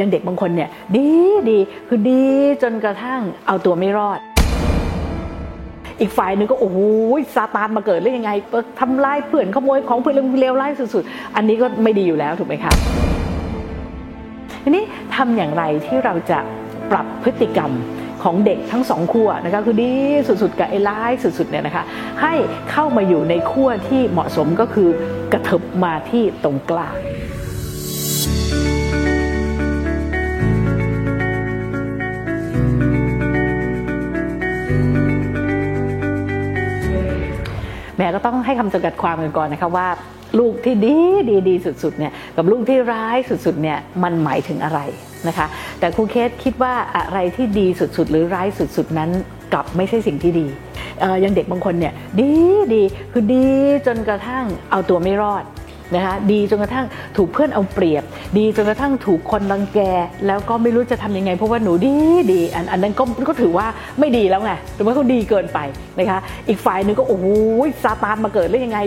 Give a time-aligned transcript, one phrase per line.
[0.00, 1.08] ย่างเด็กบางคนเนี่ยดี
[1.50, 2.24] ดีคือดี
[2.62, 4.18] จนกระทั่งเอาตัวไม่รอด
[6.00, 6.78] อีกฝ่ายหนึ่งก็โอ้โห
[7.34, 8.30] ซาตานมาเกิดได้ยังไง
[8.80, 12.72] ทำลายเพื่อนขโมยของเพื่อนเลวร้ายสุดๆ อันนี้ก็ไม่ดีอยู่แล้วถูกไหมคะ
[14.62, 14.84] ทีนี้
[15.14, 16.38] ทำอย่างไรที่เราจะ
[16.90, 17.72] ปรับพฤติกรรม
[18.22, 19.92] ของเด็กทั้งสองขั้วนะคะคือดี
[20.28, 21.84] สุดๆกับไอ้ร้ายสุดๆเนี่ยนะคะ
[22.22, 22.34] ให้
[22.70, 24.88] เข้ามาอยู่ในขั้วที่เหมาะสมก็คือ
[25.32, 26.96] กระเถิบมาที่ตรงกลาง
[37.98, 39.88] แม่ก็ต้องให้คำจำกัดความกันก่อนนะคะว่า
[40.38, 40.96] ลูกที่ดี
[41.30, 44.80] ดีดีสุดๆเนี่ยกับลูกที่ร้ายสุดๆเนี่ยมันหมายถึงอะไร
[45.28, 45.46] นะคะ
[45.78, 49.10] แต่ครูเคสคิดว่าอะไรที่ดีสุดๆ หรือร้ายสุดๆนั้น
[49.52, 50.46] กลับไม่ใช่สิ่งที่ดี
[51.20, 52.32] อย่างเด็กบางคนเนี่ยดี
[52.74, 53.48] ดีคือดี
[53.86, 55.44] จนกระทั่งเอาตัวไม่รอด
[55.96, 58.02] นะคะดีจนกระทั่งถูกเพื่อนเอาเปรียบ
[58.38, 59.80] ดีจนกระทั่งถูกคนรังแก
[60.26, 61.94] แล้วก็ไม่รู้จะทำยังไง เพราะว่าหนูดี
[62.32, 63.66] ดีอันอันนั้นก็ก็ถือว่า
[64.00, 65.58] ไม่ดีแล้วไงถือว่าเขาดีเกินไป
[65.98, 67.26] นะคะอีกฝ่ายหนึ่งก็โอ้โห
[67.84, 68.78] ซาตานมาเกิดได้ยังไง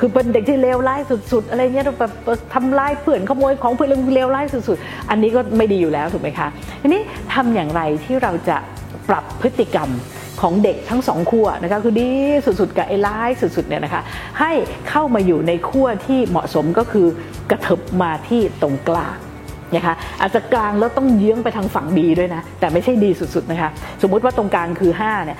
[0.00, 1.00] คือเป็นเด็กที่เลวร้าย
[1.32, 2.12] สุด ๆ อะไรเงี้ยแบบ
[2.54, 6.48] ทำร้ายเพื่อนขโมยของเพื่อนเลวร้ายสุด ๆ อันนี้ก็ไม่ดีอยู่แล้วถูกไหมคะ
[6.82, 7.02] ทีนี้
[7.34, 8.56] ทำอย่างไรที่เราจะ
[9.08, 9.88] ปรับพฤติกรรม
[10.40, 12.10] ของเด็กทั้งสองขั้วนะคะคือดี
[12.60, 14.02] สุดๆกับไอ้ร้ายสุดๆเนี่ยนะคะ
[14.40, 14.52] ให้
[14.88, 17.06] เข้ามาอยู่ในขั้วที่เหมาะสมก็คือ
[17.50, 19.16] กระเถิบมาที่ตรงกลาง
[19.74, 23.70] นะคะอาจจะกลางแล้วต้องเยื้องไปทางฝั่งดีด้วยนะ แต่ไม่ใช่ดีสุดๆนะคะ
[24.02, 25.38] สมมุติว่าตรงกลางคือ5เนี่ย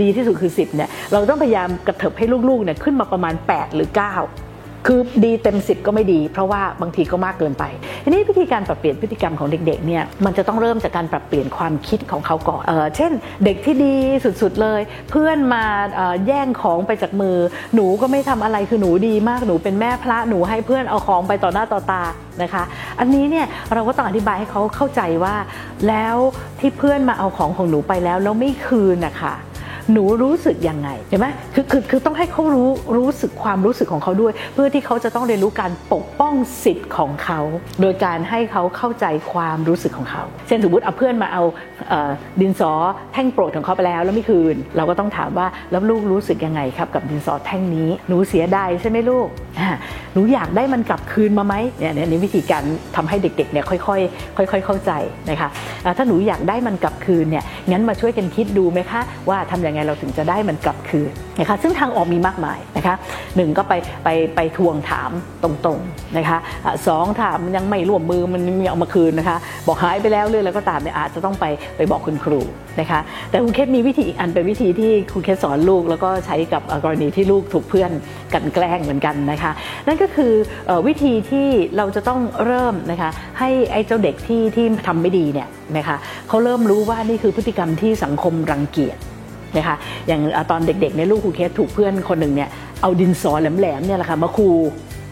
[0.00, 4.47] ดีที่สุดคือ 10เนี่ยเราต้องพยายามกระเถิบให้ลูกๆเนี่ยขึ้นมาประมาณ 8 หรือ 9
[4.88, 7.64] คือดีเต็มสิบก็ไม่ดี เพราะว่าบางทีก็มากเกินไป
[8.04, 13.12] ทีนี้วิธีการปรับเปลี่ยนพฤติกรรมของเด็กๆเนี่ยมันจะต้องเริ่มจากการปรับเปลี่ยนความคิดของเขาก่อนเออเช่น
[13.44, 13.94] เด็กที่ดี
[14.24, 15.64] สุดๆเลย เพื่อนมา
[16.26, 17.36] แย่งของไปจากมือ
[17.74, 22.02] หนูก็ไม่ทำอะไรคือหนูดีมากหนูเป็นแม่พระหนูให้เพื่อนเอาของไปต่อหน้าต่อตา
[22.42, 22.64] นะคะ
[23.00, 25.34] อันนี้เนี่ยเราก็ต้องอธิบายให้เขาเข้าใจว่า
[25.88, 26.16] แล้ว
[26.60, 29.34] ที่เพื่อนมาเอาของของหนูไปแล้วแล้วไม่คืนนะคะ
[29.92, 36.34] หนูรู้สึกยังไงเห็นไหมคือคือคือต้องให้เขารู้รู้สึกความรู้สึกของเขาด้วย เพื่อที่เขาจะต้องเรียนรู้การปกป้อง
[36.64, 37.40] สิทธิ์ของเขา
[37.80, 41.42] โดยการให้เขาเข้าใจความรู้สึกของเขา เช่นสมมติเอาเพื่อนมาเอา
[42.40, 42.72] ดินสอ
[43.12, 49.28] แท่งโปรดของเขาไปแล้วแล้วไม่คืน เราก็ต้องถามว่าแล้วลูกรู้สึกยังไงครับกับดินสอแท่งนี้หนูเสียดายใช่ไหมลูก
[50.14, 52.62] หนูอยากได้มันกลับคืนมาไหมเนี่ยนี่วิธีการ
[52.96, 54.92] ทำให้เด็กๆเนี่ยค่อยๆค่อย ๆ เข้าใจ
[55.30, 55.48] นะคะ
[55.96, 62.94] ถ้าหนูอยากได้มันกลับคืนเนี่ยงั้นมาช่วยกันคิดดูไหมคะว่าทำอย่างไงเราถึงจะได้มันกลับคืนนะคะซึ่งทางออกมีมากมายนะคะ
[63.36, 63.72] หนึ่งก็ไป
[64.04, 65.10] ไปไปทวงถาม
[65.42, 66.38] ตรงๆนะคะ
[66.86, 71.44] สองถามยังไม่ร่วมมือมันไม่เอามาคืนนะคะบอกหายไปแล้วเรื่องแล้วก็ตามเนี่ยอาจจะต้องไป
[71.76, 72.40] ไปบอกคุณครู
[72.80, 73.00] นะคะ
[73.30, 77.90] แต่คุณเคสมีวิธีอีกอันเป็นวิธีที่คุณเคสสอนลูก แล้วก็ใช้กับกรณีที่ลูกถูกเพื่อน
[78.34, 79.52] กันแกล้งเหมือนกันนะคะ
[79.86, 80.32] นั่นก็คือ
[80.86, 85.96] วิธีที่เราจะต้องเริ่มนะคะให้ไอ้เจ้าเด็กที่ที่ทำไม่ดีเนี่ยนะคะ
[86.28, 88.98] เขาเริ่มรู้ว่านี่คือพฤติกรรมที่สังคมรังเกียจ
[89.56, 89.76] นะคะ
[90.06, 90.20] อย่าง
[90.50, 92.48] ตอนเด็กๆในลูกครูเคสถูกเพื่อนคนหนึ่งเนี่ย
[92.82, 94.48] เอาดินสอแหลมๆเนี่ยแหละค่ะมาคู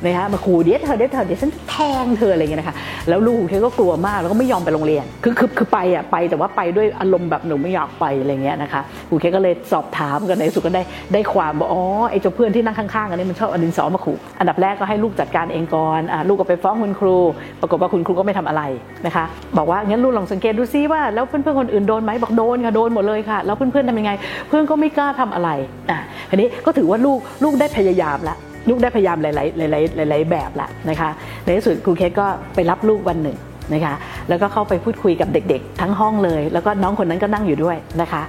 [0.05, 2.77] นะคะมาขู่เดี๋ยวเธอเดี๋ยวเธอเดี๋ยวฉันแทงเธออะไรเงี้ยนะคะ
[3.09, 17.17] แล้วลูกเคก็กลัวมากแล้วก็ไม่ยอมไปโรงเรียนคือคือคือไปอะไปแต่ว่าไปด้วยอารมณ์แบบหนูไม่อยากไปอะไรเงี้ยนะคะครูเคก็เลยสอบถามกันในสุดก็ได้ได้ความบอกอ๋อไอ้เจ้าเพื่อนที่นั่งข้างๆกันนี่มันชอบอดินสอมาขู่อันดับแรกก็ให้ลูกจัดการเองก่อนอ่าลูกก็ไปฟ้องคุณครู
[17.61, 18.63] ปรากฏว่าคุณครูก็ไม่ทำอะไร
[19.07, 19.25] นะคะ
[19.59, 24.13] บอกว่างั้นลูกลองสังเกตดูซิว่าแล้วเพื่อนๆคนอื่นโดนไหมบอกโดนค่ะโดนหมดเลยค่ะแล้วเพื่อนๆทำยังไง
[24.49, 25.51] เพื่อนก็ไม่กล้าทำอะไร
[25.91, 25.99] อะ
[26.31, 31.10] ทีนี้ก็ถือว่าลูกลูกได้พยายามแล้ว ลูกได้พยายามหลายๆหลายๆหลายๆแบบละนะคะ
[31.44, 33.37] ในที่สุดครูเคสก็ไปรับลูกวันหนึ่ง
[33.72, 33.94] นะคะ
[34.28, 38.22] แล้วก็เข้าไปพูดคุยกับเด็กๆ ทั้งห้องเลย แล้วก็น้องคนนั้นก็นั่งอยู่ด้วยนะคะ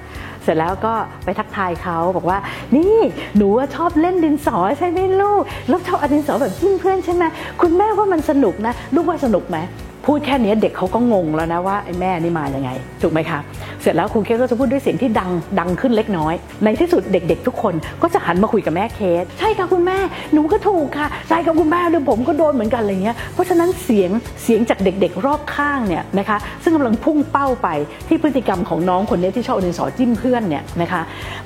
[0.44, 0.94] เสร็จแล้วก็
[1.25, 2.38] ไปทักทายเขาบอกว่า
[2.75, 2.98] นี่
[3.38, 7.24] หนูชอบเล่นดินสอใช่ไหมลูกแล้วชอบอดินสอแบบเพื่อนใช่ไหม
[7.62, 9.58] คุณแม่ว่ามันสนุกนะ ลูกว่าสนุกไหม
[10.07, 13.40] พูดแค่นี้เด็กเขาก็งงแล้วนะว่าไอ้แม่นี่มาอย่างไง ถูกไหมคะ
[13.81, 19.97] เสร็จแล้วครูเคสก็จะพูดด้วยเสียงที่ดังดังขึ้นเล็กน้อย ในที่สุดเด็ก ๆ ทุกคนก็จะหันมาคุยกับแม่เคส ใช่ค่ะคุณแม่
[20.34, 24.12] หนูก็ถูกค่ะใช่ค่ะคุณแม่เดี๋ยวผมก็โดนเหมือนกันอะไรเงี้ยเพราะฉะนั้นเสียง
[24.44, 27.68] เสียงจากเด็ก ๆ รอบข้างเนี่ยนะคะซึ่งกำลังพุ่งเป้าไป
[28.07, 31.01] ที่พฤติกรรมของน้องคนนี้ที่ชอบดินสอจิ้มเพื่อนเนี่ยนะคะ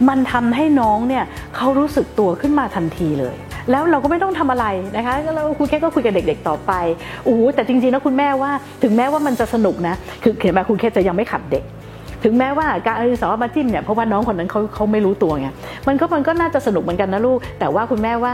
[0.07, 1.23] มันทำให้น้องเนี่ย
[1.55, 3.37] เขารู้สึกตัวขึ้นมาทันทีเลย
[3.69, 4.65] แล้วเราก็ไม่ต้องทำอะไร
[4.95, 6.71] นะคะแล้วครูแค่ก็คุยกับเด็ก ๆ ต่อไป
[7.25, 8.51] โอ้แต่จริงๆนะคุณแม่ว่า
[8.83, 11.65] ถึงแม้ว่ามันจะสนุกนะคือเขียนมาครูแค่จะยังไม่ขัดเด็ก
[12.25, 15.47] ถึงแม้ว่าการอดิสอมาจิ้มเนี่ยเพราะว่าน้องคนนั้นเขาเขาไม่รู้ตัวไง
[15.87, 18.33] มันก็มันก็น่าจะสนุกเหมือนกันนะลูก แต่ว่าคุณแม่ว่า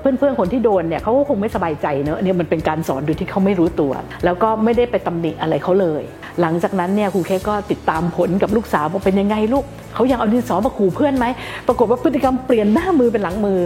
[0.00, 3.92] เพื่อนเพื่อนคนที่โดนเนี่ยเขาก็คงไม่สบายใจเนอะเนี่ยมันเป็นการสอนโดยที่เขาไม่รู้ตัว
[4.24, 6.02] แล้วก็ไม่ได้ไปตำหนิอะไรเขาเลย
[6.40, 11.26] หลังจากนั้นเนี่ยครูเคก็ติดตามผลกับลูกสาวว่าเป็นยังไงลูกเขายังเอาดินสอมาขู่เพื่อนไหม
[11.66, 13.58] ปรากฏว่าพฤติกรรมเปลี่ยนหน้ามือเป็นหลังมือ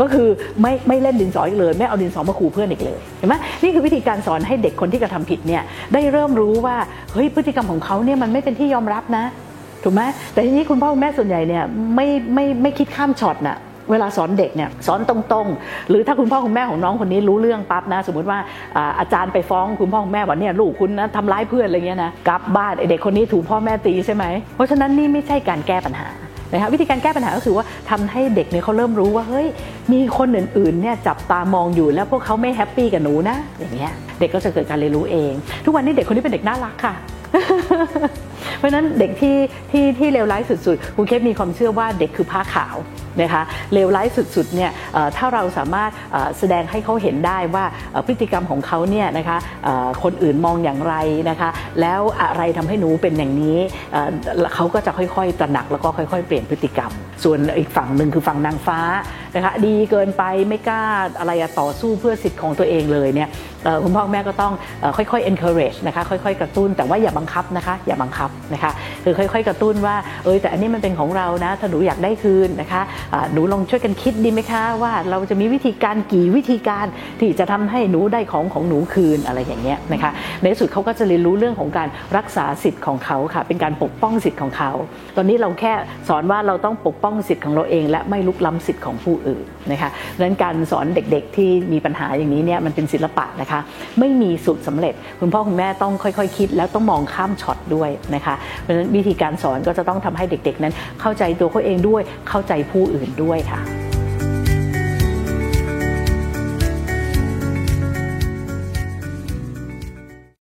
[0.00, 0.28] ก็คือ
[0.62, 5.62] ไม่ไม่เล่นดินสออีกเลย ไม่เอาดินสอมาขู่เพื่อนอีกเลยเห็นไหมนี่คือวิธีการสอนให้เด็กคนที่กระทำผิดเนี่ย
[5.92, 6.76] ได้เริ่มรู้ว่า
[7.12, 9.24] เฮ้ยพฤติกรรมของเขาเนี่ยมันไม่เป็นที่ยอมรับนะ
[9.84, 10.02] ถูกไหม
[10.32, 13.58] แต่ทีนี้คุณพ่อคุณแม่ส่วนใหญ่เนี่ยไม่ไม่ไม่คิดข้ามช็อตน่ะ
[13.90, 18.38] เวลาสอนเด็กเนี่ยสอนตรงๆ หรือถ้าคุณพ่อคุณแม่ของน้องคนนี้รู้เรื่องปั๊บนะ สมมติว่า
[18.98, 24.24] อาจารย์ไปฟ้องคุณพ่อคุณแม่ว่าเนี่ยลูกคุณนะทำร้ายเพื่อนอะไรเงี้ยนะกลับบ้านเด็กคนนี้ถูกพ่อแม่ตีใช่ไหม
[24.54, 26.06] เพราะฉะนั้นนี่ไม่ใช่การแก้ปัญหา
[26.52, 29.46] นะคะวิธีการแก้ปัญหาก็คือว่าทำให้เด็กเนี่ยเขาเริ่มรู้ว่าเฮ้ย
[29.92, 35.32] มีคนอื่นๆเนี่ยจับตามองอยู่แล้วพวกเขาไม่ happy กับหนูนะอย่างเงี้ยเด็กก็จะเกิดการเรียนรู้เอง
[35.64, 36.94] ทุกวันนี้เด็กคนนี้เป็นเด็กน่ารักค่ะ
[38.58, 39.36] เพราะฉะนั้นเด็กที่
[39.70, 42.76] ที่ที่เลวร้ายสุดๆคุณเคสมีความเชื่อว่าเด็กคือผ้าขาว
[43.20, 43.42] นะคะ
[43.72, 44.70] เลวร้ายสุดๆเนี่ย
[45.16, 45.90] ถ้าเราสามารถ
[46.38, 47.64] แสดงให้เขาเห็นได้ว่า
[48.06, 49.38] พฤติกรรมของเขาเนี่ยนะคะ
[50.02, 50.94] คนอื่นมองอย่างไร
[51.30, 51.50] นะคะ
[51.80, 53.58] แล้วอะไรทำให้หนูเป็นอย่างนี้
[53.92, 56.92] เเขาก็จะค่อยๆตระหนักแล้วก็ค่อย ๆ เปลี่ยนพฤติกรรม
[57.24, 58.78] ส่วนอีกฝั่งหนึ่งคือฝั่งนางฟ้า
[59.34, 60.82] นะคะดีเกินไปไม่กล้า
[61.18, 63.28] อะไรต่อสู้เพื่อสิทธิ์ของตัวเองเลยเนี่ย
[63.84, 64.52] คุณพ่อแม่ก็ต้อง
[64.96, 68.72] ค่อยๆ encourage นะคะค่อยๆ กระตุ้นแต่ว่าอย่าบังคับนะคะอย่าบังคับนะคะ
[69.04, 72.82] คือค่อยๆ กระตุ้นว่าเออแต่อันนี้มันเป็นของเรานะถ้าหนูอยากได้คืนนะคะ
[73.32, 76.86] หนูลองช่วยกันคิดดีไหมคะว่าเราจะมีวิธีการกี่วิธีการ
[77.18, 84.72] ที่จะทำให้หนูได้ของของหนูคืนอะไรอย่างเงี้ยนะคะในที่สุดเขาก็จะเรียนรู้เรื่องของการรักษาสิทธิ์ของเขาค่ะเป็นการปกป้องสิทธิ์ของเขา
[85.16, 85.72] ตอนนี้เราแค่
[86.08, 93.60] สอนว่าเราต้องปกป้องสิทธิ์ของเราเอง และไม่ลุกล้ำสิทธิ์ของผู้อื่นนะคะดังนั้นการสอนเด็กๆที่มีปัญหาอย่างนี้เนี่ยมันเป็นศิลปะนะคะ
[93.98, 103.81] ไม่มีสูตรสำเร็จ คุณพ่อคุณแม่ต้องค่อยๆคิด แล้วต้องมองข้ามช็อตด้วยนะคะเพราะฉะนั้นวิธีการสอนก็จะต้องทำให้เด็กๆ นั้นเข้าใจตัวเขาเองด้วยเข้าใจผู้อื่นด้วยค่ะ